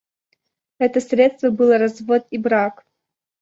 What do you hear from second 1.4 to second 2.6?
было развод и